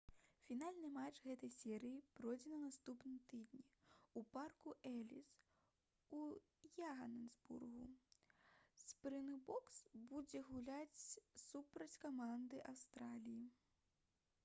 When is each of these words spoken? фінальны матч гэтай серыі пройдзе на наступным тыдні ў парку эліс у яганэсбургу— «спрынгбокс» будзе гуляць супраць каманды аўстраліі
фінальны 0.45 0.87
матч 0.93 1.17
гэтай 1.25 1.49
серыі 1.55 1.97
пройдзе 2.19 2.47
на 2.53 2.57
наступным 2.61 3.17
тыдні 3.33 3.59
ў 3.63 4.29
парку 4.37 4.71
эліс 4.93 5.27
у 6.19 6.21
яганэсбургу— 6.87 7.85
«спрынгбокс» 8.87 9.77
будзе 10.13 10.41
гуляць 10.55 11.03
супраць 11.45 11.99
каманды 12.07 12.63
аўстраліі 12.73 13.39